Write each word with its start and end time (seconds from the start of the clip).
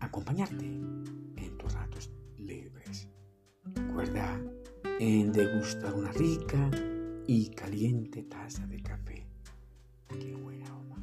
acompañarte 0.00 0.64
en 0.64 1.58
tus 1.58 1.72
ratos 1.72 2.10
libres. 2.38 3.08
Recuerda 3.74 4.40
en 5.00 5.32
degustar 5.32 5.94
una 5.94 6.12
rica 6.12 6.70
y 7.26 7.50
caliente 7.50 8.22
taza 8.22 8.66
de 8.66 8.82
café. 8.82 9.26
Qué 10.08 10.34
buen 10.34 10.62
aroma. 10.62 10.96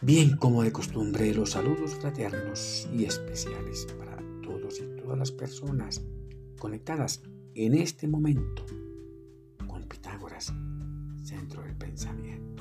Bien 0.00 0.36
como 0.36 0.62
de 0.62 0.72
costumbre, 0.72 1.34
los 1.34 1.50
saludos 1.50 1.94
fraternos 1.96 2.88
y 2.92 3.04
especiales 3.04 3.86
para 3.98 4.16
todos 4.42 4.80
y 4.80 4.96
todas 4.96 5.18
las 5.18 5.32
personas 5.32 6.02
conectadas 6.58 7.22
en 7.54 7.74
este 7.74 8.06
momento 8.06 8.64
con 9.66 9.88
Pitágoras, 9.88 10.52
centro 11.22 11.62
del 11.62 11.76
pensamiento. 11.76 12.57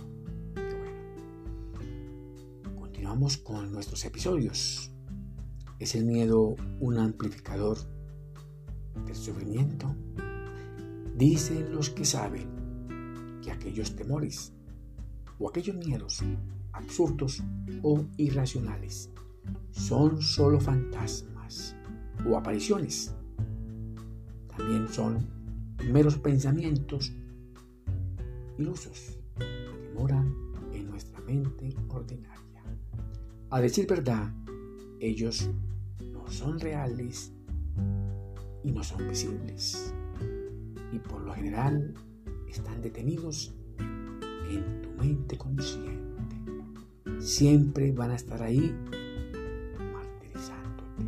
Continuamos 3.08 3.38
con 3.38 3.72
nuestros 3.72 4.04
episodios. 4.04 4.92
¿Es 5.80 5.96
el 5.96 6.04
miedo 6.04 6.58
un 6.82 6.98
amplificador 6.98 7.78
del 9.06 9.16
sufrimiento? 9.16 9.96
Dicen 11.16 11.74
los 11.74 11.90
que 11.90 12.04
saben 12.04 13.40
que 13.42 13.50
aquellos 13.50 13.96
temores 13.96 14.52
o 15.40 15.48
aquellos 15.48 15.78
miedos 15.78 16.22
absurdos 16.74 17.42
o 17.82 18.04
irracionales 18.18 19.10
son 19.72 20.22
solo 20.22 20.60
fantasmas 20.60 21.78
o 22.30 22.36
apariciones. 22.36 23.16
También 24.50 24.86
son 24.90 25.30
meros 25.94 26.18
pensamientos 26.18 27.14
ilusos 28.58 29.18
que 29.38 29.94
moran 29.96 30.36
en 30.74 30.90
nuestra 30.90 31.22
mente 31.22 31.74
ordinaria. 31.88 32.37
A 33.50 33.62
decir 33.62 33.88
verdad, 33.88 34.34
ellos 35.00 35.50
no 36.02 36.28
son 36.30 36.60
reales 36.60 37.32
y 38.62 38.72
no 38.72 38.84
son 38.84 39.08
visibles 39.08 39.94
y 40.92 41.00
por 41.00 41.22
lo 41.22 41.34
general 41.34 41.94
están 42.50 42.82
detenidos 42.82 43.54
en 43.80 44.82
tu 44.82 44.90
mente 45.02 45.38
consciente. 45.38 46.18
Siempre 47.20 47.94
van 47.94 48.12
a 48.12 48.16
estar 48.16 48.44
ahí 48.44 48.76
martirizándote, 49.94 51.06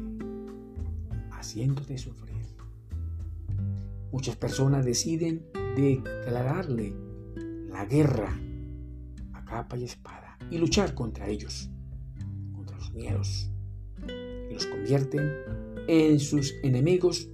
haciéndote 1.32 1.98
sufrir. 1.98 2.45
Muchas 4.14 4.38
personas 4.38 4.86
deciden 4.86 5.45
declararle 5.76 6.95
la 7.70 7.86
guerra 7.86 8.34
a 9.34 9.44
capa 9.44 9.78
y 9.78 9.84
espada 9.84 10.38
y 10.50 10.58
luchar 10.58 10.94
contra 10.94 11.28
ellos, 11.28 11.70
y 12.95 14.54
los 14.54 14.66
convierten 14.66 15.30
en 15.88 16.20
sus 16.20 16.54
enemigos 16.64 17.30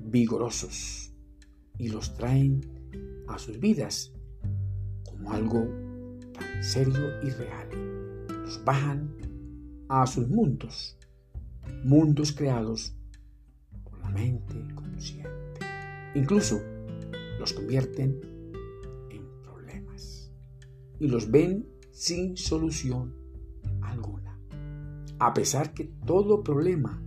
vigorosos 0.00 1.12
y 1.78 1.88
los 1.88 2.14
traen 2.14 2.60
a 3.28 3.38
sus 3.38 3.58
vidas 3.58 4.12
como 5.04 5.32
algo 5.32 5.66
tan 6.32 6.62
serio 6.62 7.20
y 7.22 7.30
real. 7.30 7.68
Los 8.44 8.62
bajan 8.64 9.16
a 9.88 10.06
sus 10.06 10.28
mundos, 10.28 10.96
mundos 11.84 12.32
creados 12.32 12.94
por 13.84 13.98
la 14.00 14.10
mente 14.10 14.54
consciente. 14.74 15.30
Incluso 16.14 16.60
los 17.38 17.52
convierten 17.52 18.20
en 19.10 19.42
problemas 19.42 20.30
y 20.98 21.08
los 21.08 21.30
ven 21.30 21.66
sin 21.90 22.36
solución. 22.36 23.21
A 25.22 25.32
pesar 25.32 25.72
que 25.72 25.84
todo 25.84 26.42
problema 26.42 27.00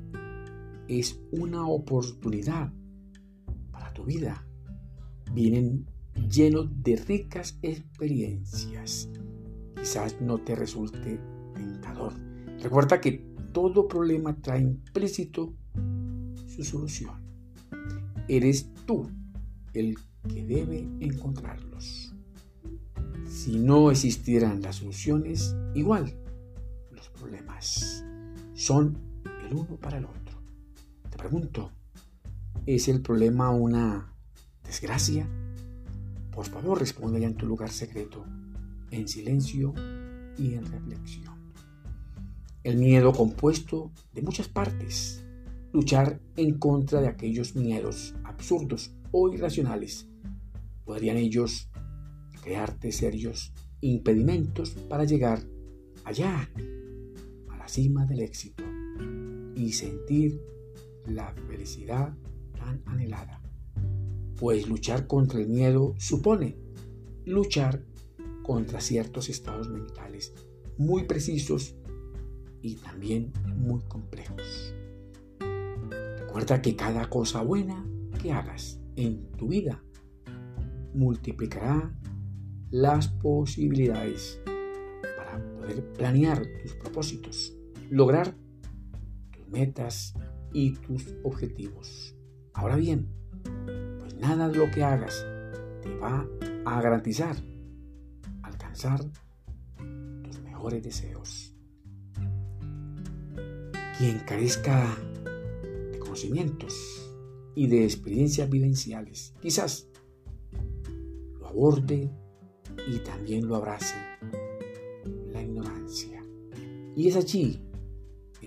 es 0.87 1.19
una 1.33 1.67
oportunidad 1.67 2.71
para 3.73 3.91
tu 3.91 4.05
vida 4.05 4.47
vienen 5.33 5.85
llenos 6.29 6.69
de 6.81 6.95
ricas 6.95 7.59
experiencias. 7.61 9.09
Quizás 9.75 10.21
no 10.21 10.37
te 10.37 10.55
resulte 10.55 11.19
tentador. 11.55 12.13
Recuerda 12.61 13.01
que 13.01 13.21
todo 13.51 13.85
problema 13.85 14.33
trae 14.41 14.61
implícito 14.61 15.53
su 16.47 16.63
solución. 16.63 17.21
Eres 18.29 18.73
tú 18.85 19.09
el 19.73 19.97
que 20.33 20.45
debe 20.45 20.87
encontrarlos. 21.01 22.15
Si 23.27 23.59
no 23.59 23.91
existieran 23.91 24.61
las 24.61 24.77
soluciones, 24.77 25.53
igual 25.73 26.17
los 26.91 27.09
problemas 27.09 27.94
son 28.55 28.97
el 29.45 29.53
uno 29.53 29.77
para 29.77 29.97
el 29.97 30.05
otro. 30.05 30.41
Te 31.09 31.17
pregunto, 31.17 31.71
¿es 32.65 32.87
el 32.87 33.01
problema 33.01 33.51
una 33.51 34.13
desgracia? 34.63 35.29
Por 36.31 36.45
favor, 36.45 36.79
responde 36.79 37.19
ya 37.19 37.27
en 37.27 37.35
tu 37.35 37.45
lugar 37.45 37.69
secreto, 37.69 38.25
en 38.91 39.07
silencio 39.07 39.73
y 40.37 40.53
en 40.53 40.65
reflexión. 40.65 41.53
El 42.63 42.77
miedo 42.77 43.13
compuesto 43.13 43.91
de 44.13 44.21
muchas 44.21 44.47
partes. 44.47 45.23
Luchar 45.71 46.21
en 46.37 46.57
contra 46.57 47.01
de 47.01 47.09
aquellos 47.09 47.55
miedos 47.55 48.15
absurdos 48.23 48.95
o 49.11 49.31
irracionales. 49.31 50.07
Podrían 50.85 51.17
ellos 51.17 51.69
crearte 52.41 52.91
serios 52.93 53.53
impedimentos 53.81 54.71
para 54.89 55.03
llegar 55.03 55.43
allá, 56.05 56.49
cima 57.75 58.05
del 58.05 58.21
éxito 58.21 58.63
y 59.53 59.73
sentir 59.73 60.41
la 61.07 61.33
felicidad 61.49 62.15
tan 62.57 62.81
anhelada 62.85 63.41
pues 64.37 64.69
luchar 64.69 65.07
contra 65.07 65.41
el 65.41 65.49
miedo 65.49 65.93
supone 65.97 66.57
luchar 67.25 67.83
contra 68.43 68.79
ciertos 68.79 69.27
estados 69.27 69.67
mentales 69.69 70.33
muy 70.77 71.03
precisos 71.03 71.75
y 72.61 72.75
también 72.75 73.33
muy 73.57 73.81
complejos. 73.81 74.73
Recuerda 76.19 76.61
que 76.61 76.77
cada 76.77 77.09
cosa 77.09 77.41
buena 77.41 77.85
que 78.21 78.31
hagas 78.31 78.79
en 78.95 79.31
tu 79.31 79.49
vida 79.49 79.83
multiplicará 80.93 81.93
las 82.71 83.09
posibilidades 83.09 84.39
para 85.17 85.43
poder 85.55 85.91
planear 85.93 86.41
tus 86.61 86.73
propósitos, 86.73 87.54
lograr 87.89 88.35
tus 89.31 89.47
metas 89.47 90.13
y 90.53 90.71
tus 90.73 91.15
objetivos. 91.23 92.15
Ahora 92.53 92.75
bien, 92.75 93.09
nada 94.19 94.49
de 94.49 94.57
lo 94.57 94.71
que 94.71 94.83
hagas 94.83 95.25
te 95.81 95.95
va 95.97 96.25
a 96.65 96.81
garantizar 96.81 97.35
alcanzar 98.41 99.01
tus 100.23 100.39
mejores 100.41 100.83
deseos. 100.83 101.55
Quien 103.97 104.19
carezca 104.19 104.97
de 105.91 105.99
conocimientos 105.99 106.73
y 107.55 107.67
de 107.67 107.85
experiencias 107.85 108.49
vivenciales, 108.49 109.33
quizás 109.41 109.87
lo 111.39 111.47
aborde 111.47 112.11
y 112.87 112.99
también 112.99 113.47
lo 113.47 113.55
abrace 113.55 113.95
la 115.31 115.41
ignorancia. 115.41 116.23
Y 116.95 117.07
es 117.07 117.15
allí, 117.15 117.61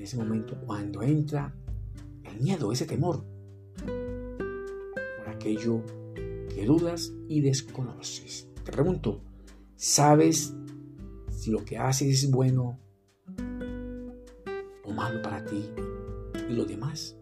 ese 0.09 0.17
momento, 0.17 0.59
cuando 0.65 1.03
entra 1.03 1.55
el 2.25 2.41
miedo, 2.41 2.73
ese 2.73 2.87
temor, 2.87 3.27
aquello 5.27 5.83
que 6.15 6.65
dudas 6.65 7.13
y 7.29 7.43
desconoces. 7.43 8.49
Te 8.65 8.73
pregunto, 8.73 9.21
¿sabes 9.77 10.55
si 11.31 11.51
lo 11.51 11.63
que 11.63 11.77
haces 11.77 12.25
es 12.25 12.31
bueno 12.31 12.81
o 14.83 14.93
malo 14.95 15.21
para 15.21 15.45
ti 15.45 15.69
y 16.49 16.55
los 16.55 16.67
demás? 16.67 17.19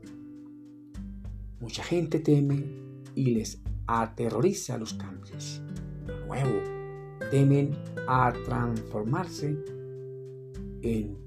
Mucha 1.58 1.82
gente 1.82 2.20
teme 2.20 2.64
y 3.16 3.34
les 3.34 3.60
aterroriza 3.88 4.78
los 4.78 4.94
cambios. 4.94 5.60
Lo 6.06 6.26
nuevo, 6.26 6.62
temen 7.32 7.76
a 8.06 8.32
transformarse 8.44 9.58
en 10.82 11.25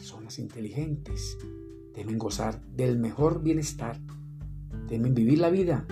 personas 0.00 0.38
inteligentes, 0.38 1.36
temen 1.92 2.16
gozar 2.16 2.58
del 2.74 2.98
mejor 2.98 3.42
bienestar 3.42 4.00
temen 4.88 5.14
vivir 5.14 5.38
la 5.40 5.50
vida 5.50 5.84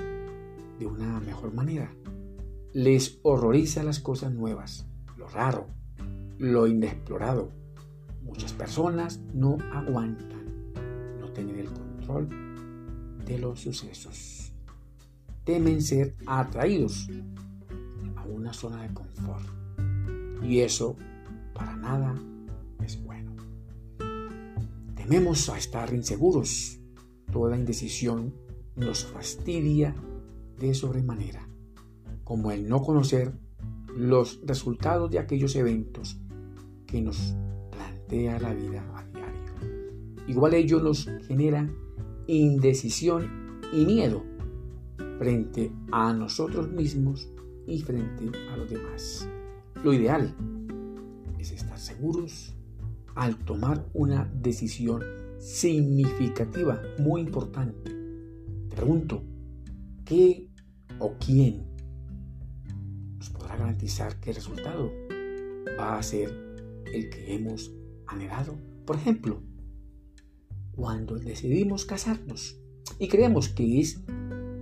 de 0.78 0.86
una 0.86 1.20
mejor 1.20 1.52
manera. 1.52 1.92
Les 2.72 3.20
horroriza 3.22 3.82
las 3.82 4.00
cosas 4.00 4.32
nuevas, 4.32 4.86
lo 5.18 5.28
raro, 5.28 5.66
lo 6.38 6.66
inexplorado. 6.66 7.52
Muchas 8.22 8.54
personas 8.54 9.20
no 9.34 9.58
aguantan 9.74 10.72
no 11.20 11.30
tener 11.34 11.58
el 11.58 11.68
control 11.70 12.30
de 13.26 13.38
los 13.38 13.60
sucesos. 13.60 14.54
Temen 15.44 15.82
ser 15.82 16.16
atraídos 16.26 17.10
a 18.16 18.24
una 18.24 18.54
zona 18.54 18.84
de 18.84 18.94
confort. 18.94 19.46
Y 20.42 20.60
eso 20.60 20.96
para 21.52 21.76
nada 21.76 22.14
es 22.82 23.02
bueno. 23.04 23.27
Tememos 25.08 25.48
a 25.48 25.56
estar 25.56 25.94
inseguros. 25.94 26.78
Toda 27.32 27.56
indecisión 27.56 28.34
nos 28.76 29.06
fastidia 29.06 29.94
de 30.58 30.74
sobremanera, 30.74 31.48
como 32.24 32.50
el 32.50 32.68
no 32.68 32.82
conocer 32.82 33.32
los 33.96 34.42
resultados 34.44 35.10
de 35.10 35.18
aquellos 35.18 35.56
eventos 35.56 36.20
que 36.86 37.00
nos 37.00 37.34
plantea 37.70 38.38
la 38.38 38.52
vida 38.52 38.84
a 38.94 39.04
diario. 39.04 40.26
Igual 40.26 40.52
ello 40.52 40.78
nos 40.78 41.08
genera 41.26 41.66
indecisión 42.26 43.60
y 43.72 43.86
miedo 43.86 44.22
frente 45.18 45.72
a 45.90 46.12
nosotros 46.12 46.68
mismos 46.70 47.30
y 47.66 47.80
frente 47.80 48.30
a 48.52 48.58
los 48.58 48.68
demás. 48.68 49.26
Lo 49.82 49.94
ideal 49.94 50.36
es 51.38 51.52
estar 51.52 51.78
seguros 51.78 52.57
al 53.18 53.36
tomar 53.36 53.84
una 53.94 54.30
decisión 54.32 55.02
significativa, 55.40 56.80
muy 56.98 57.20
importante. 57.22 57.90
Te 58.68 58.76
pregunto, 58.76 59.24
¿qué 60.04 60.48
o 61.00 61.16
quién 61.18 61.66
nos 63.16 63.28
podrá 63.30 63.56
garantizar 63.56 64.20
que 64.20 64.30
el 64.30 64.36
resultado 64.36 64.92
va 65.76 65.98
a 65.98 66.02
ser 66.04 66.30
el 66.94 67.10
que 67.10 67.34
hemos 67.34 67.72
anhelado? 68.06 68.54
Por 68.86 68.94
ejemplo, 68.94 69.42
cuando 70.76 71.16
decidimos 71.16 71.84
casarnos 71.84 72.56
y 73.00 73.08
creemos 73.08 73.48
que 73.48 73.80
es 73.80 74.00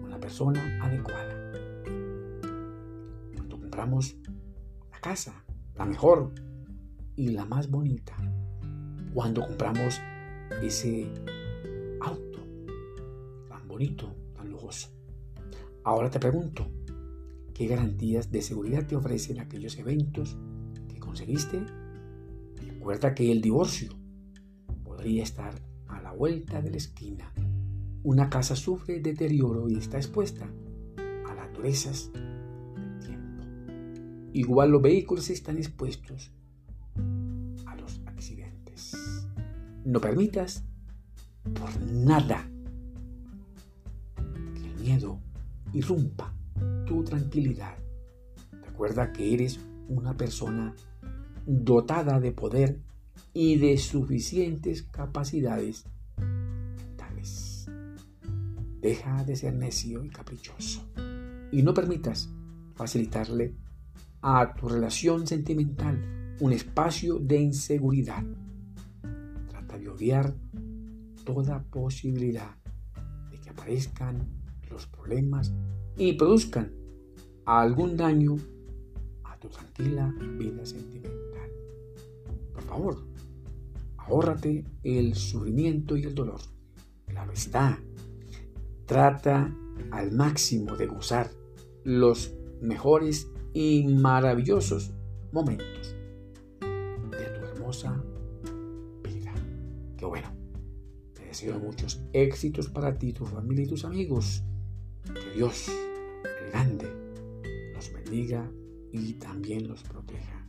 una 0.02 0.18
persona 0.18 0.82
adecuada. 0.82 1.52
Cuando 3.34 3.60
compramos 3.60 4.16
la 4.90 4.98
casa, 5.02 5.44
la 5.76 5.84
mejor 5.84 6.32
y 7.16 7.28
la 7.28 7.44
más 7.44 7.70
bonita. 7.70 8.16
Cuando 9.16 9.40
compramos 9.46 9.98
ese 10.62 11.10
auto 12.02 12.38
tan 13.48 13.66
bonito, 13.66 14.14
tan 14.34 14.50
lujoso. 14.50 14.90
Ahora 15.84 16.10
te 16.10 16.20
pregunto, 16.20 16.66
¿qué 17.54 17.66
garantías 17.66 18.30
de 18.30 18.42
seguridad 18.42 18.86
te 18.86 18.94
ofrecen 18.94 19.40
aquellos 19.40 19.78
eventos 19.78 20.36
que 20.86 21.00
conseguiste? 21.00 21.64
Recuerda 22.56 23.14
que 23.14 23.32
el 23.32 23.40
divorcio 23.40 23.88
podría 24.84 25.22
estar 25.22 25.62
a 25.86 26.02
la 26.02 26.12
vuelta 26.12 26.60
de 26.60 26.72
la 26.72 26.76
esquina. 26.76 27.32
Una 28.02 28.28
casa 28.28 28.54
sufre 28.54 29.00
deterioro 29.00 29.70
y 29.70 29.78
está 29.78 29.96
expuesta 29.96 30.46
a 31.26 31.34
las 31.34 31.50
durezas 31.54 32.12
del 32.12 32.98
tiempo. 32.98 33.42
Igual 34.34 34.72
los 34.72 34.82
vehículos 34.82 35.30
están 35.30 35.56
expuestos 35.56 36.32
No 39.86 40.00
permitas 40.00 40.64
por 41.54 41.80
nada 41.80 42.50
que 44.16 44.66
el 44.66 44.80
miedo 44.80 45.20
irrumpa 45.72 46.34
tu 46.84 47.04
tranquilidad. 47.04 47.76
Recuerda 48.66 49.12
que 49.12 49.32
eres 49.32 49.60
una 49.88 50.16
persona 50.16 50.74
dotada 51.46 52.18
de 52.18 52.32
poder 52.32 52.80
y 53.32 53.58
de 53.58 53.78
suficientes 53.78 54.82
capacidades 54.82 55.84
mentales. 56.16 57.70
Deja 58.80 59.22
de 59.22 59.36
ser 59.36 59.54
necio 59.54 60.02
y 60.04 60.08
caprichoso 60.08 60.84
y 61.52 61.62
no 61.62 61.72
permitas 61.72 62.28
facilitarle 62.74 63.54
a 64.20 64.52
tu 64.52 64.68
relación 64.68 65.28
sentimental 65.28 66.36
un 66.40 66.52
espacio 66.52 67.20
de 67.20 67.38
inseguridad. 67.38 68.24
Obviar 69.88 70.34
toda 71.24 71.62
posibilidad 71.64 72.54
de 73.30 73.38
que 73.38 73.50
aparezcan 73.50 74.28
los 74.70 74.86
problemas 74.86 75.52
y 75.96 76.12
produzcan 76.14 76.72
algún 77.44 77.96
daño 77.96 78.36
a 79.24 79.38
tu 79.38 79.48
tranquila 79.48 80.14
vida 80.38 80.66
sentimental. 80.66 81.50
Por 82.52 82.62
favor, 82.62 82.98
ahórrate 83.96 84.64
el 84.82 85.14
sufrimiento 85.14 85.96
y 85.96 86.04
el 86.04 86.14
dolor. 86.14 86.40
Claro 87.06 87.32
está, 87.32 87.80
trata 88.86 89.54
al 89.90 90.12
máximo 90.12 90.76
de 90.76 90.86
gozar 90.86 91.30
los 91.84 92.34
mejores 92.60 93.30
y 93.54 93.86
maravillosos 93.86 94.92
momentos 95.32 95.95
muchos 101.44 102.00
éxitos 102.12 102.68
para 102.68 102.98
ti, 102.98 103.12
tu 103.12 103.26
familia 103.26 103.64
y 103.64 103.68
tus 103.68 103.84
amigos. 103.84 104.42
Que 105.04 105.36
Dios, 105.36 105.68
el 105.68 106.50
grande, 106.50 106.88
los 107.74 107.92
bendiga 107.92 108.50
y 108.92 109.14
también 109.14 109.68
los 109.68 109.82
proteja. 109.82 110.48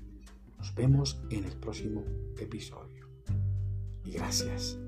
Nos 0.57 0.73
vemos 0.73 1.21
en 1.29 1.43
el 1.43 1.55
próximo 1.57 2.03
episodio. 2.39 3.07
Y 4.05 4.11
gracias 4.11 4.79